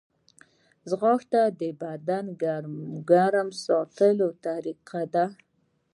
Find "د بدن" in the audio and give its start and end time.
1.59-2.25